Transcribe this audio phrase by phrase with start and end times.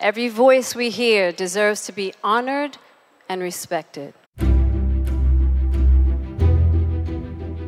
[0.00, 2.78] Every voice we hear deserves to be honored
[3.28, 4.12] and respected.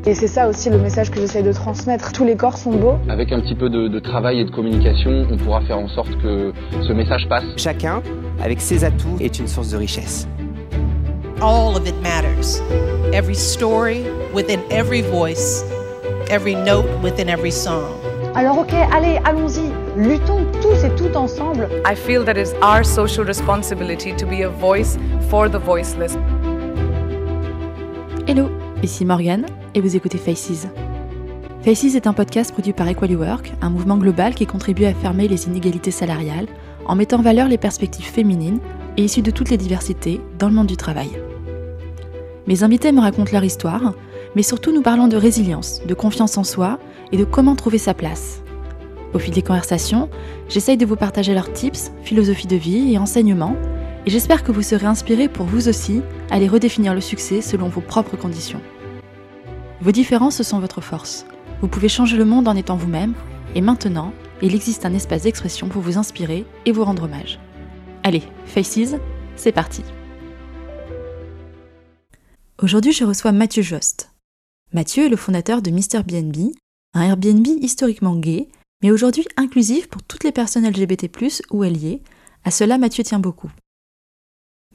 [0.06, 2.12] Et c'est ça aussi le message que j'essaie de transmettre.
[2.12, 2.98] Tous les corps sont beaux.
[3.08, 6.16] Avec un petit peu de, de, travail et de communication, on pourra faire en sorte
[6.22, 6.52] que
[6.86, 7.42] ce message passe.
[7.56, 8.00] Chacun,
[8.40, 10.28] avec ses atouts, est une source de richesse.
[11.42, 12.60] All of it matters.
[13.12, 15.64] Every story within every voice,
[16.30, 17.99] every note within every song.
[18.36, 19.72] Alors ok, allez, allons-y.
[19.96, 21.68] Luttons tous et toutes ensemble.
[21.84, 24.96] I feel that it's our social responsibility to be a voice
[25.28, 26.16] for the voiceless.
[28.28, 28.48] Hello,
[28.84, 30.68] ici Morgane et vous écoutez Faces.
[31.62, 35.26] Faces est un podcast produit par Equally Work, un mouvement global qui contribue à fermer
[35.26, 36.46] les inégalités salariales
[36.86, 38.60] en mettant en valeur les perspectives féminines
[38.96, 41.10] et issues de toutes les diversités dans le monde du travail.
[42.46, 43.92] Mes invités me racontent leur histoire,
[44.34, 46.78] mais surtout nous parlons de résilience, de confiance en soi
[47.12, 48.42] et de comment trouver sa place.
[49.12, 50.08] Au fil des conversations,
[50.48, 53.56] j'essaye de vous partager leurs tips, philosophie de vie et enseignements,
[54.06, 57.80] et j'espère que vous serez inspirés pour vous aussi aller redéfinir le succès selon vos
[57.80, 58.60] propres conditions.
[59.80, 61.26] Vos différences sont votre force.
[61.60, 63.14] Vous pouvez changer le monde en étant vous-même,
[63.54, 67.38] et maintenant, il existe un espace d'expression pour vous inspirer et vous rendre hommage.
[68.04, 68.94] Allez, Faces,
[69.36, 69.82] c'est parti
[72.62, 74.09] Aujourd'hui, je reçois Mathieu Jost.
[74.72, 76.04] Mathieu est le fondateur de Mr.
[76.04, 76.52] BNB,
[76.94, 78.48] un Airbnb historiquement gay,
[78.82, 81.10] mais aujourd'hui inclusif pour toutes les personnes LGBT+,
[81.50, 82.02] ou alliées.
[82.44, 83.50] À cela, Mathieu tient beaucoup.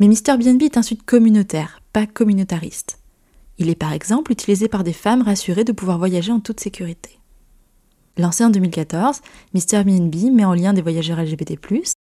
[0.02, 0.38] Mais Mr.
[0.38, 3.00] BNB est un site communautaire, pas communautariste.
[3.58, 7.18] Il est par exemple utilisé par des femmes rassurées de pouvoir voyager en toute sécurité.
[8.18, 9.22] Lancé en 2014,
[9.54, 9.86] Mr.
[9.86, 11.58] BNB met en lien des voyageurs LGBT+,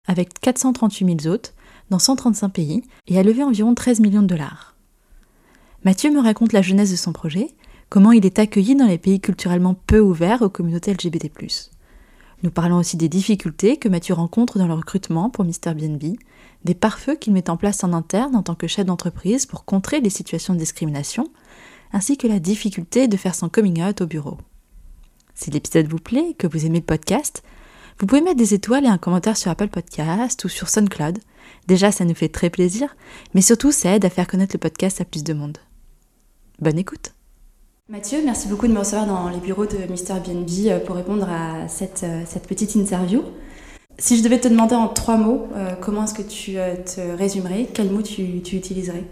[0.08, 1.52] avec 438 000 hôtes,
[1.90, 4.76] dans 135 pays, et a levé environ 13 millions de dollars.
[5.84, 7.48] Mathieu me raconte la jeunesse de son projet,
[7.92, 11.30] comment il est accueilli dans les pays culturellement peu ouverts aux communautés LGBT+.
[12.42, 15.74] Nous parlons aussi des difficultés que Mathieu rencontre dans le recrutement pour Mr.
[15.74, 16.16] BNB,
[16.64, 20.00] des pare-feux qu'il met en place en interne en tant que chef d'entreprise pour contrer
[20.00, 21.28] les situations de discrimination,
[21.92, 24.38] ainsi que la difficulté de faire son coming out au bureau.
[25.34, 27.42] Si l'épisode vous plaît que vous aimez le podcast,
[27.98, 31.18] vous pouvez mettre des étoiles et un commentaire sur Apple Podcast ou sur SoundCloud.
[31.68, 32.96] Déjà, ça nous fait très plaisir,
[33.34, 35.58] mais surtout, ça aide à faire connaître le podcast à plus de monde.
[36.58, 37.12] Bonne écoute
[37.92, 41.68] Mathieu, merci beaucoup de me recevoir dans les bureaux de Mister BNB pour répondre à
[41.68, 43.22] cette, cette, petite interview.
[43.98, 47.02] Si je devais te demander en trois mots, euh, comment est-ce que tu euh, te
[47.18, 47.68] résumerais?
[47.74, 49.04] Quels mots tu, tu utiliserais?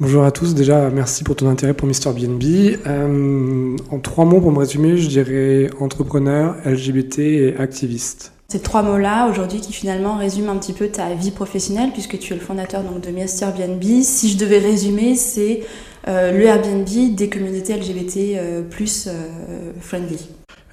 [0.00, 2.14] Bonjour à tous, déjà merci pour ton intérêt pour Mr.
[2.14, 2.78] BNB.
[2.86, 8.32] Euh, en trois mots pour me résumer, je dirais entrepreneur, LGBT et activiste.
[8.48, 12.32] Ces trois mots-là, aujourd'hui, qui finalement résument un petit peu ta vie professionnelle, puisque tu
[12.32, 13.52] es le fondateur donc, de Mr.
[13.56, 14.02] BNB.
[14.02, 15.64] Si je devais résumer, c'est euh,
[16.06, 20.28] le Airbnb des communautés LGBT euh, plus euh, friendly.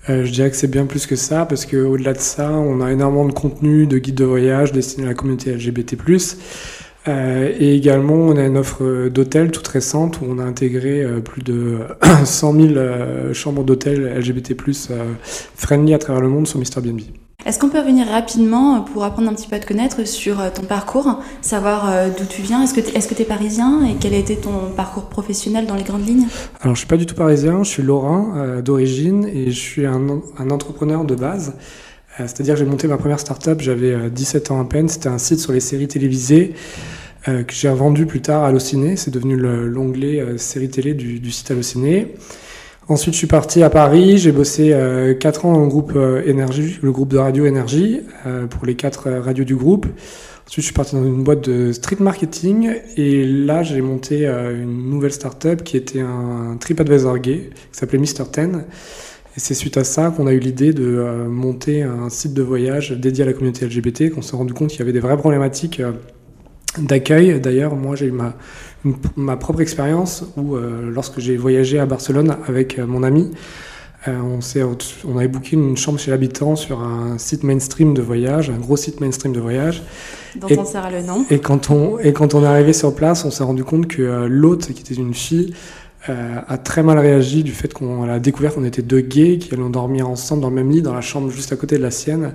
[0.09, 2.91] Euh, je dirais que c'est bien plus que ça, parce qu'au-delà de ça, on a
[2.91, 5.97] énormément de contenu, de guides de voyage destinés à la communauté LGBT+.
[7.07, 11.19] Euh, et également, on a une offre d'hôtel toute récente où on a intégré euh,
[11.19, 11.79] plus de
[12.25, 14.55] 100 000 euh, chambres d'hôtel LGBT+,
[15.55, 16.81] friendly à travers le monde sur Mr.
[16.81, 17.01] BNB.
[17.47, 20.63] Est-ce qu'on peut revenir rapidement pour apprendre un petit peu à te connaître sur ton
[20.63, 22.61] parcours, savoir d'où tu viens?
[22.61, 23.85] Est-ce que tu es, parisien?
[23.85, 26.27] Et quel a été ton parcours professionnel dans les grandes lignes?
[26.59, 29.85] Alors, je suis pas du tout parisien, je suis lorrain euh, d'origine et je suis
[29.85, 30.09] un,
[30.51, 31.53] entrepreneur de base.
[32.19, 34.89] Euh, C'est-à-dire que j'ai monté ma première start-up, j'avais 17 ans à peine.
[34.89, 36.53] C'était un site sur les séries télévisées
[37.27, 38.95] euh, que j'ai vendu plus tard à Allociné.
[38.95, 42.15] C'est devenu l'onglet euh, séries télé du, du site Allociné.
[42.89, 44.17] Ensuite, je suis parti à Paris.
[44.17, 47.99] J'ai bossé euh, 4 ans dans le groupe euh, Énergie, le groupe de radio Énergie,
[48.25, 49.87] euh, pour les quatre radios du groupe.
[50.47, 54.89] Ensuite, je suis parti dans une boîte de street marketing et là, j'ai monté une
[54.89, 58.23] nouvelle start-up qui était un TripAdvisor gay qui s'appelait Mr.
[58.31, 58.63] Ten.
[59.35, 62.91] Et c'est suite à ça qu'on a eu l'idée de monter un site de voyage
[62.91, 65.81] dédié à la communauté LGBT, qu'on s'est rendu compte qu'il y avait des vraies problématiques
[66.77, 67.41] d'accueil.
[67.41, 68.37] D'ailleurs, moi, j'ai eu ma,
[69.15, 73.31] ma propre expérience où, euh, lorsque j'ai voyagé à Barcelone avec euh, mon ami,
[74.07, 74.39] euh, on,
[75.07, 78.77] on avait booké une chambre chez l'habitant sur un site mainstream de voyage, un gros
[78.77, 79.83] site mainstream de voyage.
[80.35, 81.25] Dont et, on sert le nom.
[81.29, 84.27] Et quand on, et quand on est arrivé sur place, on s'est rendu compte que
[84.27, 85.53] l'hôte, qui était une fille,
[86.09, 89.53] euh, a très mal réagi du fait qu'on a découvert qu'on était deux gays qui
[89.53, 91.91] allaient dormir ensemble dans le même lit dans la chambre juste à côté de la
[91.91, 92.33] sienne.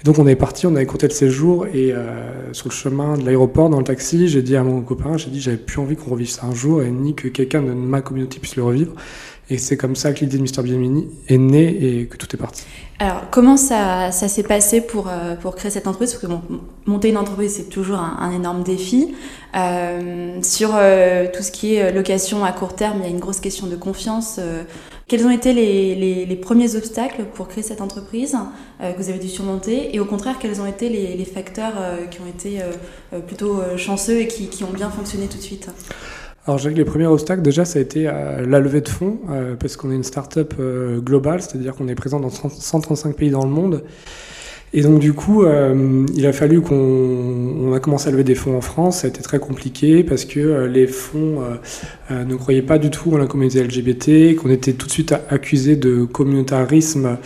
[0.00, 3.16] Et donc on est parti, on avait compté le séjour et euh, sur le chemin
[3.16, 5.96] de l'aéroport dans le taxi, j'ai dit à mon copain, j'ai dit j'avais plus envie
[5.96, 8.92] qu'on revive ça un jour et ni que quelqu'un de ma communauté puisse le revivre.
[9.48, 10.62] Et c'est comme ça que l'idée de Mr.
[10.62, 12.64] Bienveni est née et que tout est parti.
[12.98, 16.14] Alors, comment ça, s'est passé pour, euh, pour créer cette entreprise?
[16.14, 16.32] Parce que
[16.86, 19.14] monter une entreprise, c'est toujours un, énorme défi.
[19.54, 23.20] Euh, sur euh, tout ce qui est location à court terme, il y a une
[23.20, 24.36] grosse question de confiance.
[24.38, 24.64] Euh,
[25.08, 28.36] Quels ont été les, les, premiers obstacles pour créer cette entreprise
[28.80, 29.94] euh, que vous avez dû surmonter?
[29.94, 33.62] Et au contraire, quels ont été les, les facteurs euh, qui ont été euh, plutôt
[33.76, 35.68] chanceux et qui, qui, ont bien fonctionné tout de suite?
[36.46, 39.18] Alors, je dirais que les premiers obstacles, déjà, ça a été la levée de fonds,
[39.58, 40.54] parce qu'on est une start-up
[41.04, 43.82] globale, c'est-à-dire qu'on est présent dans 135 pays dans le monde.
[44.72, 48.34] Et donc du coup, euh, il a fallu qu'on on a commencé à lever des
[48.34, 49.00] fonds en France.
[49.00, 51.40] Ça a été très compliqué parce que euh, les fonds
[52.10, 55.14] euh, ne croyaient pas du tout en la communauté LGBT, qu'on était tout de suite
[55.30, 57.16] accusé de communautarisme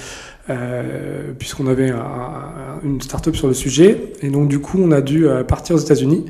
[1.38, 1.93] puisqu'on avait
[2.82, 4.12] une start-up sur le sujet.
[4.20, 6.25] Et donc du coup, on a dû partir aux États-Unis.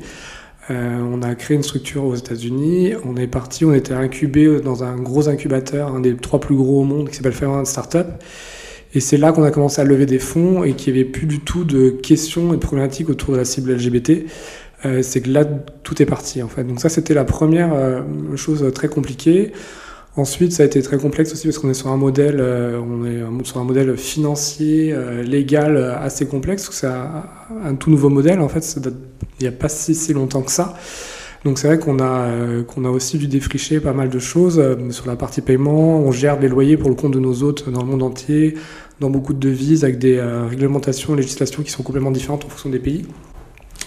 [0.69, 2.93] On a créé une structure aux États-Unis.
[3.03, 6.81] On est parti, on était incubé dans un gros incubateur, un des trois plus gros
[6.81, 8.07] au monde, qui s'appelle Fairland Startup.
[8.93, 11.25] Et c'est là qu'on a commencé à lever des fonds et qu'il n'y avait plus
[11.25, 14.25] du tout de questions et de problématiques autour de la cible LGBT.
[14.85, 16.63] Euh, c'est que là, tout est parti en fait.
[16.63, 18.01] Donc ça, c'était la première euh,
[18.35, 19.53] chose très compliquée.
[20.17, 23.05] Ensuite, ça a été très complexe aussi parce qu'on est sur un modèle, euh, on
[23.05, 26.69] est sur un modèle financier, euh, légal assez complexe.
[26.71, 28.77] C'est un, tout nouveau modèle en fait.
[29.39, 30.75] il n'y a pas si, longtemps que ça.
[31.43, 34.59] Donc c'est vrai qu'on a, euh, qu'on a aussi dû défricher pas mal de choses
[34.59, 35.97] euh, sur la partie paiement.
[35.99, 38.55] On gère les loyers pour le compte de nos hôtes dans le monde entier,
[38.99, 42.69] dans beaucoup de devises, avec des euh, réglementations, législations qui sont complètement différentes en fonction
[42.69, 43.07] des pays.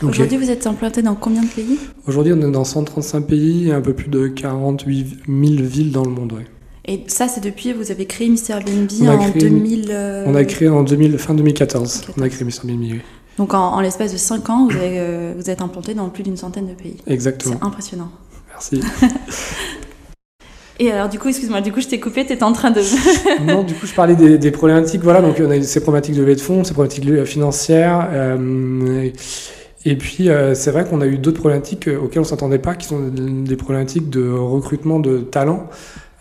[0.03, 3.73] Aujourd'hui, vous êtes implanté dans combien de pays Aujourd'hui, on est dans 135 pays et
[3.73, 6.33] un peu plus de 48 000 villes dans le monde.
[6.33, 6.47] Ouais.
[6.87, 8.51] Et ça, c'est depuis, vous avez créé Mr.
[8.51, 10.25] Airbnb en 2000...
[10.27, 12.03] On a créé en 2000, fin 2014.
[12.19, 12.69] On a créé Mr.
[12.69, 13.01] Airbnb, oui.
[13.39, 16.67] Donc en, l'espace de 5 ans, vous, euh, vous êtes implanté dans plus d'une centaine
[16.67, 16.97] de pays.
[17.07, 17.57] Exactement.
[17.59, 18.11] C'est impressionnant.
[18.49, 18.81] Merci.
[20.81, 22.81] Et alors du coup, excuse-moi, du coup je t'ai coupé, tu étais en train de...
[23.45, 26.21] non, du coup je parlais des, des, problématiques, voilà, donc on a ces problématiques de
[26.21, 29.13] levée de fonds, ces problématiques financières, euh, et
[29.97, 33.09] puis euh, c'est vrai qu'on a eu d'autres problématiques auxquelles on s'attendait pas, qui sont
[33.09, 35.69] des problématiques de recrutement de talents.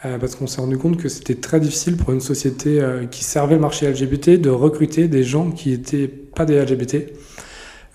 [0.06, 3.24] Euh, parce qu'on s'est rendu compte que c'était très difficile pour une société euh, qui
[3.24, 7.13] servait le marché LGBT de recruter des gens qui n'étaient pas des LGBT.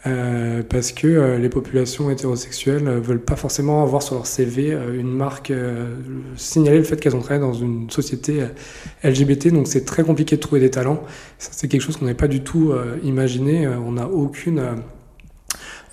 [0.06, 5.10] Euh, parce que les populations hétérosexuelles ne veulent pas forcément avoir sur leur CV une
[5.10, 5.52] marque
[6.36, 8.44] signaler le fait qu'elles ont travaillé dans une société
[9.02, 11.02] LGBT, donc c'est très compliqué de trouver des talents.
[11.38, 12.72] c'est quelque chose qu'on n'avait pas du tout
[13.02, 13.66] imaginé.
[13.66, 14.62] On n'a aucune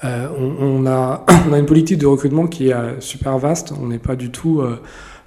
[0.03, 3.74] on, a, on, a, une politique de recrutement qui est super vaste.
[3.81, 4.62] On n'est pas du tout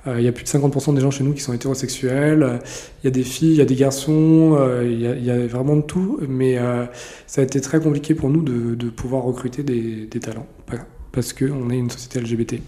[0.09, 2.61] euh, il y a plus de 50% des gens chez nous qui sont hétérosexuels.
[3.03, 5.77] Il y a des filles, il y a des garçons, euh, il y, a, vraiment
[5.77, 6.19] de tout.
[6.29, 6.85] Mais euh,
[7.27, 10.47] ça a été très compliqué pour nous de, pouvoir recruter des, talents
[11.13, 12.63] parce qu'on est une société LGBT.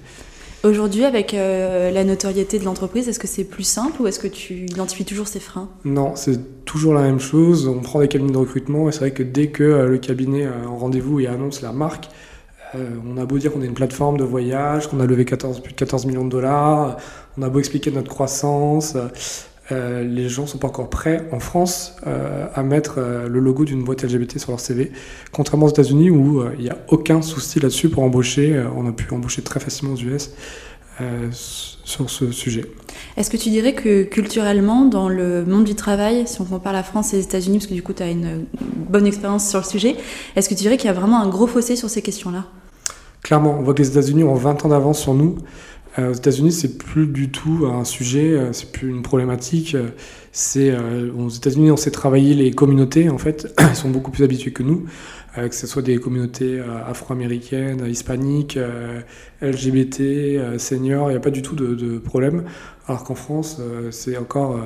[0.63, 4.67] Aujourd'hui, avec la notoriété de l'entreprise, est-ce que c'est plus simple ou est-ce que tu
[4.67, 5.71] identifies toujours ces freins?
[5.85, 7.67] Non, c'est toujours la même chose.
[7.67, 10.77] On prend des cabinets de recrutement et c'est vrai que dès que le cabinet en
[10.77, 12.09] rendez-vous et annonce la marque,
[12.75, 15.73] on a beau dire qu'on est une plateforme de voyage, qu'on a levé 14, plus
[15.73, 16.99] de 14 millions de dollars,
[17.39, 18.97] on a beau expliquer notre croissance,
[19.73, 23.65] euh, les gens sont pas encore prêts en France euh, à mettre euh, le logo
[23.65, 24.91] d'une boîte LGBT sur leur CV,
[25.33, 28.63] contrairement aux États-Unis où il n'y a aucun souci là-dessus pour embaucher.
[28.77, 30.31] on a pu embaucher très facilement aux US
[31.85, 32.67] sur ce sujet.
[33.17, 36.83] Est-ce que tu dirais que culturellement, dans le monde du travail, si on compare la
[36.83, 38.45] France et les États-Unis, parce que du coup tu as une
[38.91, 39.97] bonne expérience sur le sujet,
[40.37, 42.45] est-ce que tu dirais qu'il y a vraiment un gros fossé sur ces questions-là?
[43.23, 45.37] Clairement, on voit que les États-Unis ont 20 ans d'avance sur nous.
[45.99, 49.75] Euh, aux États-Unis, c'est plus du tout un sujet, euh, c'est plus une problématique.
[49.75, 49.89] Euh,
[50.33, 50.73] c'est
[51.19, 53.11] aux États-Unis, on sait travailler les communautés.
[53.11, 54.87] En fait, ils sont beaucoup plus habitués que nous,
[55.35, 58.57] que ce soit des communautés afro-américaines, hispaniques,
[59.43, 61.11] LGBT, seniors.
[61.11, 62.45] Il n'y a pas du tout de, de problème.
[62.87, 63.61] Alors qu'en France,
[63.91, 64.61] c'est encore,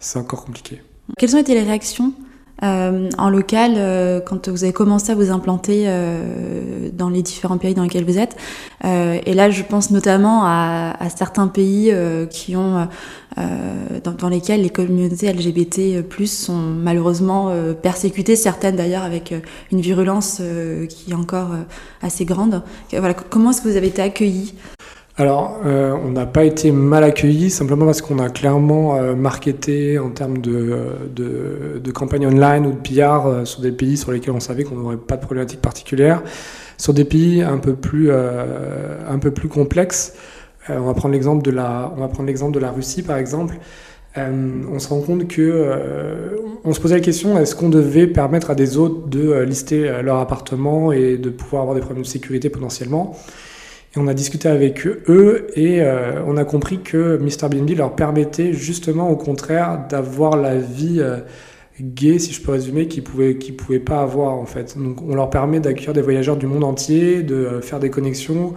[0.00, 0.80] c'est encore compliqué.
[1.18, 2.14] Quelles ont été les réactions
[2.62, 7.58] euh, en local, euh, quand vous avez commencé à vous implanter euh, dans les différents
[7.58, 8.36] pays dans lesquels vous êtes,
[8.84, 11.94] et là je pense notamment à, certains pays
[12.30, 12.88] qui ont,
[13.36, 19.32] dans, lesquels les communautés LGBT+ sont malheureusement persécutées, certaines d'ailleurs avec
[19.70, 20.42] une virulence
[20.88, 21.50] qui est encore
[22.02, 22.62] assez grande.
[22.90, 24.54] Voilà, comment est-ce que vous avez été accueillis?
[25.18, 29.98] Alors, euh, on n'a pas été mal accueillis, simplement parce qu'on a clairement euh, marketé
[29.98, 30.78] en termes de,
[31.14, 34.76] de, campagne online ou de PR euh, sur des pays sur lesquels on savait qu'on
[34.76, 36.22] n'aurait pas de problématique particulière.
[36.78, 38.08] Sur des pays un peu plus,
[39.50, 40.14] complexes,
[40.68, 43.58] on va prendre l'exemple de la, de la Russie par exemple.
[44.16, 48.54] on se rend compte que on se posait la question est-ce qu'on devait permettre à
[48.54, 53.14] des autres de lister leur appartement et de pouvoir avoir des problèmes de sécurité potentiellement?
[53.94, 57.48] Et on a discuté avec eux et euh, on a compris que Mr.
[57.48, 61.18] BNB leur permettait justement au contraire d'avoir la vie, euh,
[61.80, 64.78] gays, si je peux résumer, qu'ils pouvaient, qu'ils pouvaient pas avoir en fait.
[64.78, 68.54] Donc on leur permet d'accueillir des voyageurs du monde entier, de faire des connexions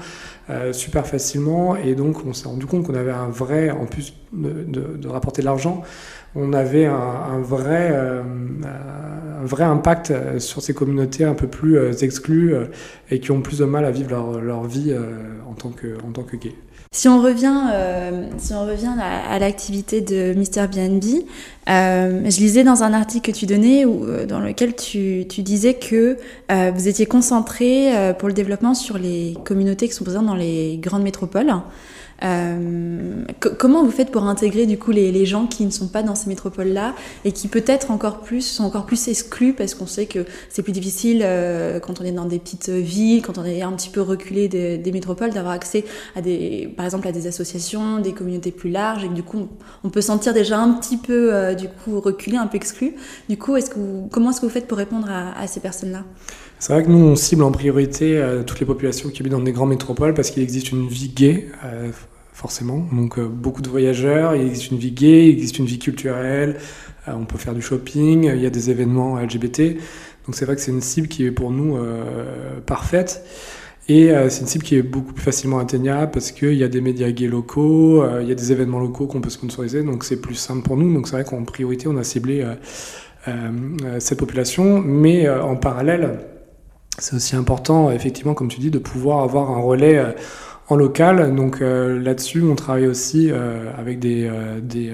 [0.71, 5.07] super facilement, et donc on s'est rendu compte qu'on avait un vrai, en plus de,
[5.07, 5.83] rapporter de l'argent,
[6.35, 8.21] on avait un, vrai, euh,
[9.41, 12.65] un vrai impact sur ces communautés un peu plus euh, exclues euh,
[13.09, 14.93] et qui ont plus de mal à vivre leur, leur vie
[15.47, 16.55] en tant que, en tant que gays.
[16.95, 20.69] Si on revient, euh, si on revient à, l'activité de Mr.
[20.69, 21.25] BNB,
[21.67, 26.17] euh, je lisais dans un article que tu donnais où, dans lequel tu, disais que
[26.53, 30.77] euh, vous étiez concentré pour le développement sur les communautés qui sont présentes dans les
[30.77, 31.53] grandes métropoles.
[32.23, 33.25] Euh,
[33.59, 36.29] comment vous faites pour intégrer du coup les, gens qui ne sont pas dans ces
[36.29, 36.93] métropoles-là
[37.25, 40.71] et qui peut-être encore plus sont encore plus exclus parce qu'on sait que c'est plus
[40.71, 44.01] difficile euh, quand on est dans des petites villes, quand on est un petit peu
[44.01, 45.83] reculé des, métropoles, d'avoir accès
[46.15, 49.47] à des, par exemple à des associations, des communautés plus larges et que du coup
[49.83, 52.93] on peut sentir déjà un petit peu euh, du coup reculé, un peu exclu.
[53.29, 55.59] Du coup, est-ce que vous, comment est-ce que vous faites pour répondre à, à ces
[55.59, 56.03] personnes-là?
[56.65, 59.39] C'est vrai que nous, on cible en priorité euh, toutes les populations qui habitent dans
[59.39, 61.91] des grandes métropoles parce qu'il existe une vie gay, euh,
[62.33, 62.87] forcément.
[62.91, 66.57] Donc, euh, beaucoup de voyageurs, il existe une vie gay, il existe une vie culturelle,
[67.05, 69.75] on peut faire du shopping, il y a des événements LGBT.
[70.25, 71.77] Donc, c'est vrai que c'est une cible qui est pour nous
[72.65, 73.23] parfaite.
[73.87, 76.81] Et c'est une cible qui est beaucoup plus facilement atteignable parce qu'il y a des
[76.81, 80.33] médias gays locaux, il y a des événements locaux qu'on peut sponsoriser, donc c'est plus
[80.33, 80.91] simple pour nous.
[80.91, 82.43] Donc, c'est vrai qu'en priorité, on a ciblé
[83.99, 84.81] cette population.
[84.81, 86.17] Mais en parallèle,
[86.97, 90.11] c'est aussi important, effectivement, comme tu dis, de pouvoir avoir un relais euh,
[90.69, 91.35] en local.
[91.35, 94.29] Donc euh, là-dessus, on travaille aussi euh, avec des,
[94.61, 94.93] des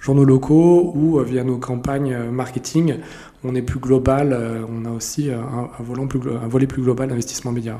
[0.00, 2.96] journaux locaux ou via nos campagnes marketing.
[3.44, 4.36] On est plus global,
[4.68, 7.78] on a aussi un, volant plus, un volet plus global d'investissement média.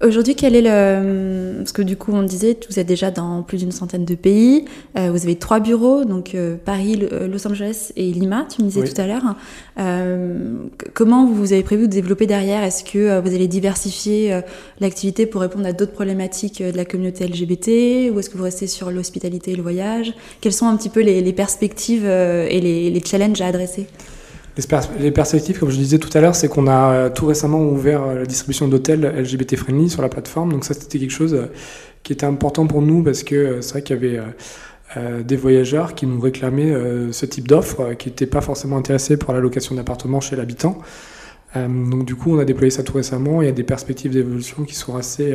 [0.00, 1.58] Aujourd'hui, quel est le...
[1.58, 4.64] Parce que du coup, on disait, vous êtes déjà dans plus d'une centaine de pays.
[4.96, 8.82] Euh, vous avez trois bureaux, donc euh, Paris, Los Angeles et Lima, tu me disais
[8.82, 8.92] oui.
[8.92, 9.34] tout à l'heure.
[9.80, 10.54] Euh,
[10.94, 12.62] comment vous avez prévu de développer derrière?
[12.62, 14.40] Est-ce que vous allez diversifier
[14.78, 18.68] l'activité pour répondre à d'autres problématiques de la communauté LGBT Ou est-ce que vous restez
[18.68, 20.14] sur l'hospitalité et le voyage?
[20.40, 23.88] Quelles sont un petit peu les, les perspectives et les, les challenges à adresser?
[24.98, 28.26] Les perspectives, comme je disais tout à l'heure, c'est qu'on a tout récemment ouvert la
[28.26, 30.52] distribution d'hôtels LGBT friendly sur la plateforme.
[30.52, 31.48] Donc ça, c'était quelque chose
[32.02, 34.20] qui était important pour nous parce que c'est vrai qu'il y avait
[34.96, 39.18] euh, des voyageurs qui nous réclamaient euh, ce type d'offre, qui n'étaient pas forcément intéressés
[39.18, 40.78] pour la location d'appartements chez l'habitant.
[41.56, 43.42] Euh, donc du coup, on a déployé ça tout récemment.
[43.42, 45.34] Il y a des perspectives d'évolution qui sont assez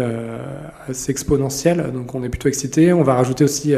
[1.08, 1.92] exponentielles.
[1.94, 2.94] Donc on est plutôt excités.
[2.94, 3.76] On va rajouter aussi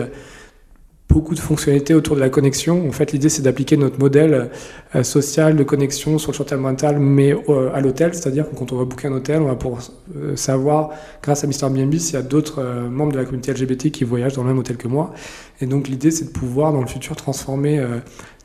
[1.16, 2.86] beaucoup de fonctionnalités autour de la connexion.
[2.90, 4.50] En fait, l'idée, c'est d'appliquer notre modèle
[4.96, 8.14] euh, social de connexion sur le short term rental, mais euh, à l'hôtel.
[8.14, 9.82] C'est-à-dire que quand on va booker un hôtel, on va pouvoir
[10.18, 10.90] euh, savoir,
[11.24, 11.64] grâce à Mr.
[11.64, 14.58] Airbnb, s'il y a d'autres membres de la communauté LGBT qui voyagent dans le même
[14.58, 15.14] hôtel que moi.
[15.62, 17.82] Et donc, l'idée, c'est de pouvoir, dans le futur, transformer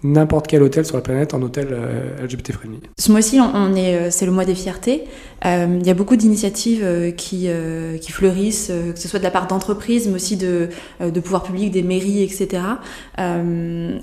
[0.02, 2.80] n'importe quel hôtel sur la planète en hôtel euh, LGBT friendly.
[2.98, 5.04] Ce mois-ci, on est, c'est le mois des fiertés.
[5.44, 9.18] Euh, il y a beaucoup d'initiatives euh, qui, euh, qui fleurissent, euh, que ce soit
[9.18, 10.68] de la part d'entreprises, mais aussi de,
[11.00, 12.62] euh, de pouvoirs publics, des mairies, etc.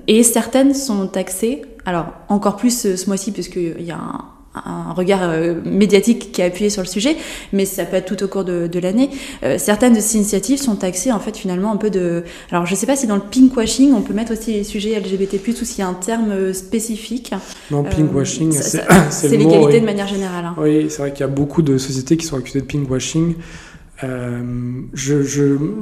[0.07, 1.61] et certaines sont taxées.
[1.85, 4.25] Alors, encore plus ce, ce mois-ci, puisqu'il y a un,
[4.65, 7.15] un regard euh, médiatique qui a appuyé sur le sujet,
[7.53, 9.09] mais ça peut être tout au cours de, de l'année.
[9.43, 12.23] Euh, certaines de ces initiatives sont taxées en fait finalement un peu de.
[12.51, 15.39] Alors je sais pas si dans le pinkwashing on peut mettre aussi les sujets LGBT+
[15.49, 17.33] ou s'il y a un terme spécifique.
[17.71, 18.61] Non, pinkwashing, euh,
[19.09, 19.79] c'est l'égalité oui.
[19.79, 20.45] de manière générale.
[20.45, 20.55] Hein.
[20.57, 23.35] Oui, c'est vrai qu'il y a beaucoup de sociétés qui sont accusées de pinkwashing.
[24.03, 25.21] Euh, je,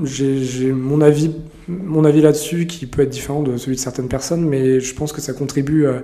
[0.03, 1.31] j'ai mon avis,
[1.67, 5.11] mon avis là-dessus qui peut être différent de celui de certaines personnes, mais je pense
[5.11, 5.85] que ça contribue.
[5.85, 5.99] Euh,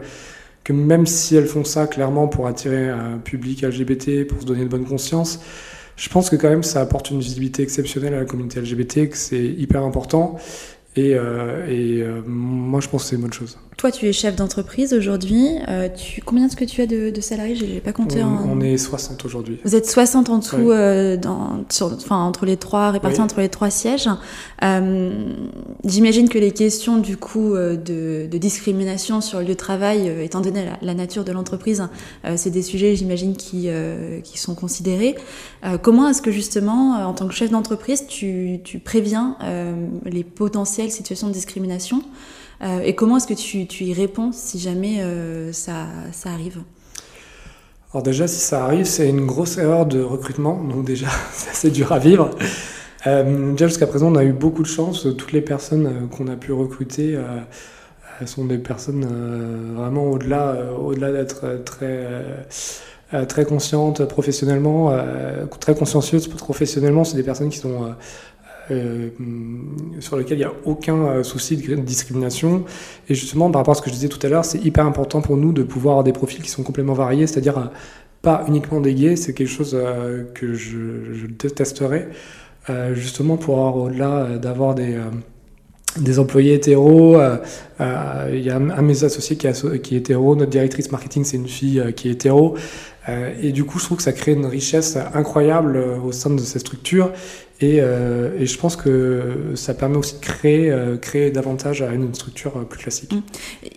[0.63, 4.63] que même si elles font ça clairement pour attirer un public LGBT, pour se donner
[4.63, 5.39] de bonne conscience,
[5.95, 9.17] je pense que quand même ça apporte une visibilité exceptionnelle à la communauté LGBT, que
[9.17, 10.37] c'est hyper important.
[10.97, 13.57] Et, euh, et euh, moi, je pense que c'est une bonne chose.
[13.77, 15.47] Toi, tu es chef d'entreprise aujourd'hui.
[15.69, 16.21] Euh, tu...
[16.21, 17.55] Combien est-ce que tu as de, de salariés?
[17.55, 18.21] Je n'ai pas compté.
[18.21, 18.49] On, en...
[18.49, 19.57] on, est 60 aujourd'hui.
[19.63, 21.17] Vous êtes 60 en tout, ouais.
[21.17, 23.23] dans, sur, enfin, entre les trois, répartis oui.
[23.23, 24.09] entre les trois sièges.
[24.61, 30.41] J'imagine que les questions du coup de, de, discrimination sur le lieu de travail, étant
[30.41, 31.87] donné la, la nature de l'entreprise,
[32.35, 33.69] c'est des sujets, j'imagine, qui,
[34.23, 35.15] qui sont considérés.
[35.81, 39.37] comment est-ce que justement, en tant que chef d'entreprise, tu, tu préviens
[40.05, 42.03] les potentiels situations de discrimination
[42.63, 45.87] euh, et comment est-ce que tu, y réponds si jamais euh, ça,
[46.25, 46.61] arrive?
[47.93, 51.91] Alors déjà, si ça arrive, c'est une grosse erreur de recrutement, donc déjà, c'est dur
[51.91, 52.29] à vivre.
[53.07, 55.07] Euh, déjà, jusqu'à présent, on a eu beaucoup de chance.
[55.17, 57.17] Toutes les personnes qu'on a pu recruter
[58.27, 59.07] sont des personnes
[59.75, 62.05] vraiment au-delà au-delà d'être très
[63.27, 64.95] très conscientes professionnellement,
[65.59, 67.03] très consciencieuses professionnellement.
[67.03, 67.95] C'est des personnes qui sont
[69.99, 72.63] sur lequel il n'y a aucun souci de discrimination.
[73.09, 75.21] Et justement, par rapport à ce que je disais tout à l'heure, c'est hyper important
[75.21, 77.71] pour nous de pouvoir avoir des profils qui sont complètement variés, c'est-à-dire
[78.21, 79.77] pas uniquement des gays, c'est quelque chose
[80.33, 82.09] que je, je détesterais,
[82.93, 84.97] justement pour avoir au-delà d'avoir des
[85.99, 87.19] des employés hétéros.
[87.19, 87.37] Euh,
[87.79, 91.37] euh, il y a un, de mes associés qui est, hétéro, notre directrice marketing, c'est
[91.37, 92.55] une fille euh, qui est hétéro.
[93.41, 96.61] et du coup, je trouve que ça crée une richesse incroyable au sein de cette
[96.61, 97.11] structure.
[97.61, 101.93] Et, euh, et, je pense que ça permet aussi de créer, euh, créer davantage à
[101.93, 103.13] une structure euh, plus classique.
[103.13, 103.21] Mm.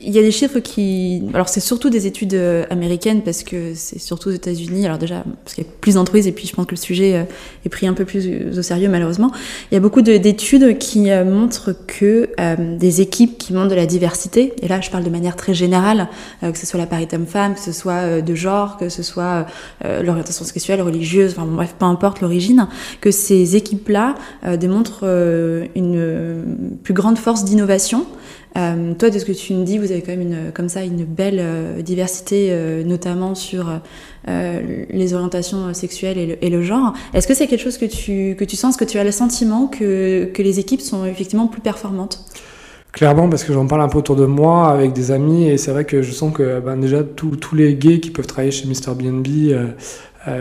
[0.02, 1.22] Il y a des chiffres qui...
[1.34, 2.34] Alors c'est surtout des études
[2.70, 4.86] américaines parce que c'est surtout aux États-Unis.
[4.86, 7.26] Alors déjà, parce qu'il y a plus d'entreprises et puis je pense que le sujet
[7.64, 9.30] est pris un peu plus au sérieux malheureusement.
[9.70, 12.28] Il y a beaucoup d'études qui montrent que
[12.76, 16.08] des équipes qui montrent de la diversité, et là je parle de manière très générale,
[16.42, 19.46] que ce soit la parité homme-femme, que ce soit de genre, que ce soit
[19.82, 22.68] l'orientation sexuelle, religieuse, enfin bref, peu importe l'origine,
[23.00, 24.14] que ces équipes là
[24.44, 26.42] euh, démontre euh, une euh,
[26.82, 28.06] plus grande force d'innovation.
[28.54, 31.04] toi, de ce que tu me dis, vous avez quand même une, comme ça une
[31.04, 31.42] belle
[31.82, 33.66] diversité, notamment sur
[34.28, 36.92] les orientations sexuelles et le, et le genre.
[37.14, 39.66] Est-ce que c'est quelque chose que tu, que tu sens, que tu as le sentiment
[39.66, 42.24] que, que les équipes sont effectivement plus performantes?
[42.92, 45.72] Clairement, parce que j'en parle un peu autour de moi avec des amis, et c'est
[45.72, 48.94] vrai que je sens que ben, déjà tous les gays qui peuvent travailler chez Mr.
[48.94, 49.26] BNB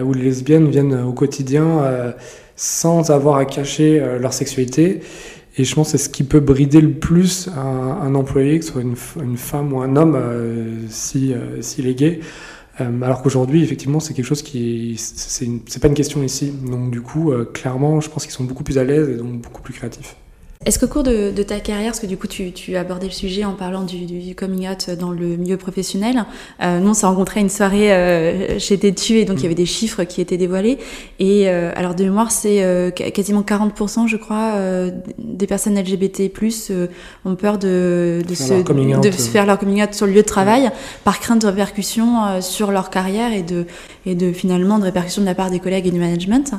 [0.03, 2.13] ou les lesbiennes viennent au quotidien
[2.63, 5.01] sans avoir à cacher euh, leur sexualité.
[5.57, 8.71] Et je pense que c'est ce qui peut brider le plus un, employé, que ce
[8.71, 12.21] soit une, femme ou un homme, euh, si euh, s'il est gay.
[12.79, 16.53] alors qu'aujourd'hui, effectivement, c'est quelque chose qui, c'est pas une question ici.
[16.65, 19.61] Donc du coup, clairement, je pense qu'ils sont beaucoup plus à l'aise et donc beaucoup
[19.61, 20.15] plus créatifs.
[20.65, 23.53] Est-ce qu'au cours de, ta carrière, parce que du coup tu, abordé le sujet en
[23.53, 26.25] parlant du, coming out dans le milieu professionnel,
[26.61, 29.45] euh, nous on s'est rencontré à une soirée euh, chez Tétu et donc il y
[29.45, 30.77] avait des chiffres qui étaient dévoilés.
[31.19, 34.53] Et euh, alors de mémoire, c'est euh, quasiment 40% je crois
[35.17, 36.31] des personnes LGBT+
[37.25, 40.71] ont peur de, de, se, de faire leur coming out sur le lieu de travail
[41.03, 43.65] par crainte de répercussions sur leur carrière et de,
[44.05, 46.53] et de finalement de répercussions de la part des collègues et du management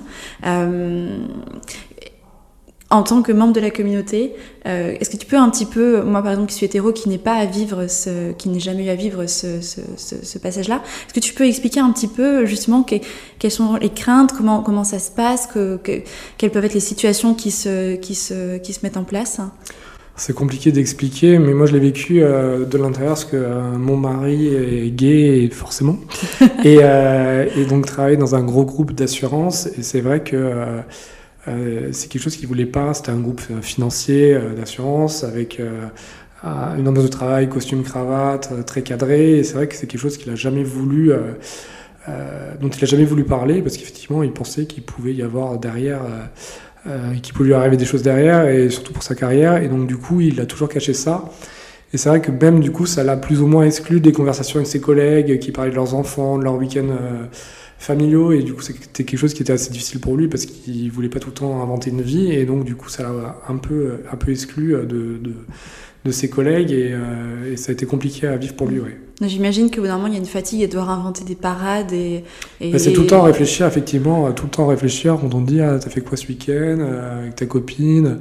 [2.94, 4.34] en tant que membre de la communauté,
[4.66, 7.08] euh, est-ce que tu peux un petit peu, moi par exemple qui suis hétéro, qui
[7.08, 10.80] n'ai pas à vivre ce, qui n'ai jamais eu à vivre ce, ce, ce, passage-là,
[11.06, 14.84] est-ce que tu peux expliquer un petit peu justement quelles sont les craintes, comment comment
[14.84, 15.80] ça se passe, que,
[16.38, 19.40] quelles peuvent être les situations qui se qui se qui se mettent en place?
[20.16, 23.96] C'est compliqué d'expliquer, mais moi je l'ai vécu euh, de l'intérieur parce que euh, mon
[23.96, 25.98] mari est gay, forcément,
[26.64, 26.78] et,
[27.56, 29.66] et, donc travaille dans un gros groupe d'assurance.
[29.76, 30.36] Et c'est vrai que
[31.48, 32.94] euh, c'est quelque chose qu'il voulait pas.
[32.94, 35.60] C'était un groupe euh, financier euh, d'assurance avec
[36.76, 39.38] une ambiance de travail, costume, cravate, très cadré.
[39.38, 41.10] Et c'est vrai que c'est quelque chose qu'il a jamais voulu,
[42.60, 46.02] dont il a jamais voulu parler parce qu'effectivement, il pensait qu'il pouvait y avoir derrière,
[47.22, 49.56] qu'il pouvait lui arriver des choses derrière et surtout pour sa carrière.
[49.62, 51.24] Et donc, du coup, il a toujours caché ça.
[51.94, 54.56] Et c'est vrai que même, du coup, ça l'a plus ou moins exclu des conversations
[54.58, 56.88] avec ses collègues qui parlaient de leurs enfants, de leur week-end
[57.78, 58.32] familiaux.
[58.32, 61.08] Et du coup c'était quelque chose qui était assez difficile pour lui parce qu'il voulait
[61.08, 62.32] pas tout le temps inventer une vie.
[62.32, 65.32] Et donc du coup ça l'a un peu un peu exclu de, de,
[66.04, 66.72] de ses collègues.
[66.72, 68.98] Et, euh, et, ça a été compliqué à vivre pour lui ouais.
[69.20, 71.92] J'imagine qu'au bout d'un moment il y a une fatigue et devoir inventer des parades
[71.92, 72.24] et,
[72.60, 72.72] et...
[72.72, 75.78] Bah, c'est tout le temps réfléchir effectivement tout le temps réfléchir quand on dit ah
[75.78, 78.18] t'as fait quoi ce week-end euh, avec ta copine?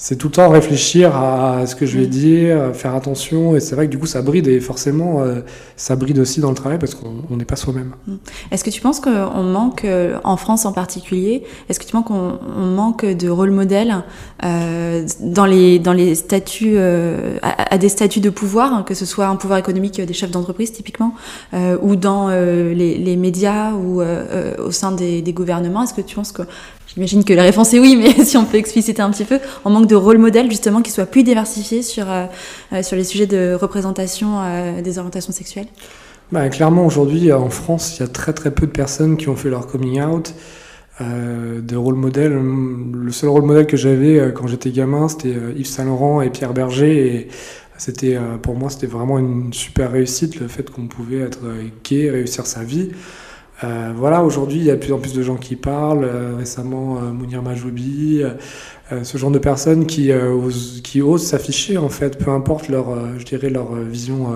[0.00, 2.10] C'est tout le temps réfléchir à ce que je vais mm.
[2.10, 3.54] dire, faire attention.
[3.54, 4.48] Et c'est vrai que du coup, ça bride.
[4.48, 5.40] Et forcément, euh,
[5.76, 7.92] ça bride aussi dans le travail parce qu'on n'est pas soi-même.
[8.06, 8.14] Mm.
[8.50, 12.06] Est-ce que tu penses qu'on manque, euh, en France en particulier, est-ce que tu penses
[12.06, 14.02] qu'on manque de rôle modèle
[14.42, 19.04] euh, dans, les, dans les statuts, euh, à, des statuts de pouvoir, hein, que ce
[19.04, 21.12] soit un pouvoir économique des chefs d'entreprise typiquement,
[21.82, 25.82] ou dans les, les, médias ou au sein des, des gouvernements?
[25.82, 26.42] Est-ce que tu penses que
[26.94, 29.70] J'imagine que la réponse est oui, mais si on peut expliciter un petit peu, on
[29.70, 32.26] manque de rôle modèle justement qui soit plus diversifié sur, euh,
[32.72, 35.68] euh, sur les sujets de représentation euh, des orientations sexuelles
[36.32, 39.36] bah, Clairement, aujourd'hui, en France, il y a très très peu de personnes qui ont
[39.36, 40.34] fait leur coming out.
[41.00, 42.32] de rôle modèle.
[42.32, 46.52] Le seul rôle modèle que j'avais quand j'étais gamin, c'était Yves Saint Laurent et Pierre
[46.52, 47.06] Berger.
[47.06, 47.28] Et
[47.78, 51.40] c'était, pour moi, c'était vraiment une super réussite, le fait qu'on pouvait être
[51.84, 52.90] gay, réussir sa vie.
[53.62, 56.04] Euh, voilà, aujourd'hui, il y a de plus en plus de gens qui parlent.
[56.04, 58.22] Euh, récemment, euh, Mounir Majoubi,
[59.02, 62.96] ce genre de personnes qui, osent, s'afficher, en fait, peu importe leur,
[63.84, 64.28] vision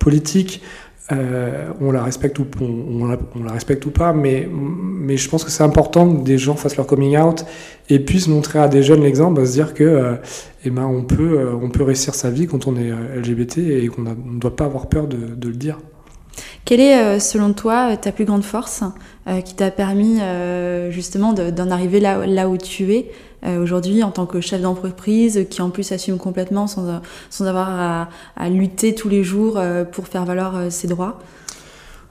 [0.00, 0.62] politique.
[1.10, 4.48] on la respecte ou pas, mais,
[5.16, 7.44] je pense que c'est important que des gens fassent leur coming out
[7.88, 10.16] et puissent montrer à des jeunes l'exemple, à se dire que
[10.64, 14.56] eh ben, on, peut, réussir sa vie quand on est LGBT et qu'on ne doit
[14.56, 15.78] pas avoir peur de le dire.
[16.68, 18.84] Quelle est, selon toi, ta plus grande force
[19.46, 20.18] qui t'a permis
[20.90, 23.10] justement d'en arriver là, où tu es
[23.46, 27.00] aujourd'hui en tant que chef d'entreprise qui en plus assume complètement sans,
[27.30, 29.58] sans avoir à, lutter tous les jours
[29.92, 31.18] pour faire valoir ses droits?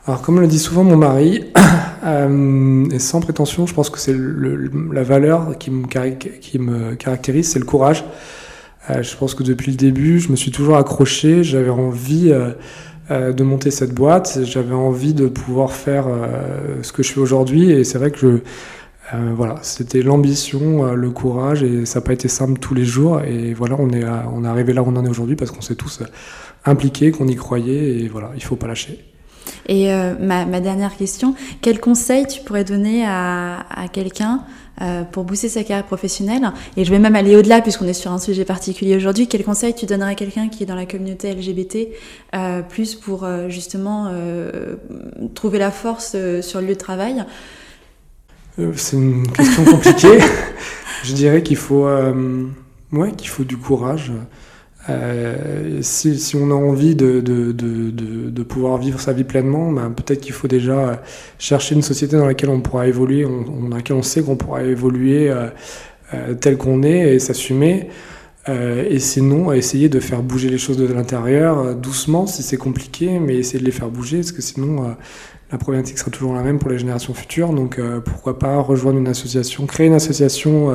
[0.08, 1.44] Alors, comme le dit souvent mon mari,
[2.06, 7.66] euh, et sans prétention, je pense que c'est la valeur qui me, caractérise, c'est le
[7.66, 8.06] courage.
[8.90, 12.52] Euh, je pense que depuis le début, je me suis toujours accroché, j'avais envie euh,
[13.10, 16.06] de monter cette boîte, j'avais envie de pouvoir faire
[16.82, 21.64] ce que je fais aujourd'hui, et c'est vrai que je, voilà, c'était l'ambition, le courage,
[21.64, 24.48] et ça n'a pas été simple tous les jours, et voilà, on est, on est
[24.48, 26.04] arrivé là où on en est aujourd'hui parce qu'on s'est tous
[26.66, 29.00] impliqués, qu'on y croyait, et voilà, il faut pas lâcher.
[29.68, 34.42] Et euh, ma, dernière question, quel conseil tu pourrais donner à, quelqu'un
[34.82, 38.12] euh, pour booster sa carrière professionnelle Et je vais même aller au-delà puisqu'on est sur
[38.12, 39.28] un sujet particulier aujourd'hui.
[39.28, 41.90] Quel conseil tu donnerais à quelqu'un qui est dans la communauté LGBT,
[42.36, 44.12] euh, plus pour justement
[45.34, 47.26] trouver la force sur le lieu de travail
[48.76, 50.20] C'est une question compliquée.
[51.04, 51.88] je dirais qu'il faut,
[52.92, 54.12] ouais, qu'il faut du courage.
[54.90, 59.72] Euh, si, si, on a envie de, de, de, de, pouvoir vivre sa vie pleinement,
[59.72, 61.02] ben peut-être qu'il faut déjà
[61.40, 64.64] chercher une société dans laquelle on pourra évoluer, on, dans laquelle on sait qu'on pourra
[64.64, 65.48] évoluer euh,
[66.14, 67.90] euh, tel qu'on est et s'assumer.
[68.90, 73.36] Et sinon, essayer de faire bouger les choses de l'intérieur doucement si c'est compliqué, mais
[73.36, 74.96] essayer de les faire bouger parce que sinon
[75.52, 77.52] la problématique sera toujours la même pour les générations futures.
[77.52, 80.74] Donc pourquoi pas rejoindre une association, créer une association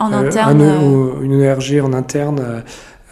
[0.00, 0.62] en interne,
[1.22, 2.64] une ERG en interne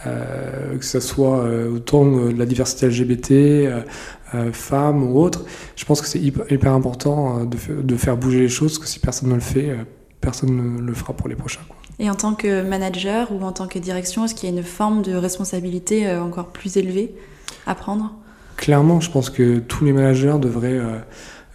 [0.07, 5.45] euh, que ce soit euh, autant de la diversité LGBT, euh, femmes ou autres.
[5.77, 8.99] Je pense que c'est hyper, important de, de, faire bouger les choses, parce que si
[8.99, 9.77] personne ne le fait,
[10.21, 11.61] personne ne le fera pour les prochains.
[11.69, 11.77] Quoi.
[11.99, 14.65] Et en tant que manager ou en tant que direction, est-ce qu'il y a une
[14.65, 17.15] forme de responsabilité encore plus élevée
[17.67, 18.15] à prendre?
[18.57, 20.81] Clairement, je pense que tous les managers devraient...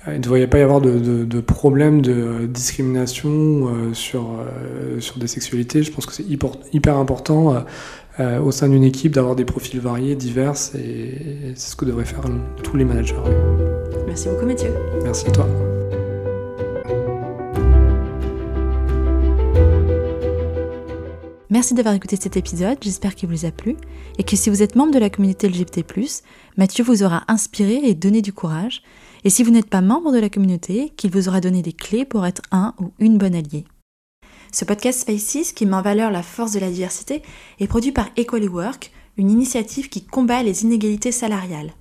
[0.08, 4.38] il ne devrait pas y avoir de, de, de problème de discrimination sur,
[5.00, 5.82] sur des sexualités.
[5.82, 7.66] Je pense que c'est hyper, hyper important
[8.20, 12.06] euh, au sein d'une équipe d'avoir des profils variés, divers, et c'est ce que devraient
[12.06, 12.24] faire
[12.64, 13.16] tous les managers.
[14.08, 14.70] Merci beaucoup Mathieu.
[15.04, 15.48] Merci à toi.
[21.50, 23.78] Merci d'avoir écouté cet épisode, j'espère qu'il vous a plu
[24.18, 25.86] et que si vous êtes membre de la communauté LGBT,
[26.58, 28.82] Mathieu vous aura inspiré et donné du courage.
[29.24, 32.04] Et si vous n'êtes pas membre de la communauté, qu'il vous aura donné des clés
[32.06, 33.66] pour être un ou une bonne alliée.
[34.56, 37.24] Ce podcast Spaces, qui met en valeur la force de la diversité,
[37.60, 41.74] est produit par Equally Work, une initiative qui combat les inégalités salariales.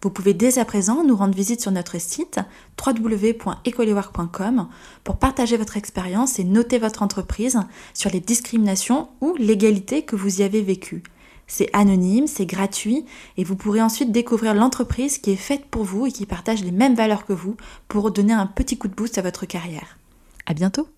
[0.00, 2.40] Vous pouvez dès à présent nous rendre visite sur notre site
[2.82, 4.66] www.equallywork.com
[5.04, 7.60] pour partager votre expérience et noter votre entreprise
[7.92, 11.02] sur les discriminations ou l'égalité que vous y avez vécues.
[11.46, 13.04] C'est anonyme, c'est gratuit
[13.36, 16.72] et vous pourrez ensuite découvrir l'entreprise qui est faite pour vous et qui partage les
[16.72, 19.98] mêmes valeurs que vous pour donner un petit coup de boost à votre carrière.
[20.46, 20.88] À bientôt!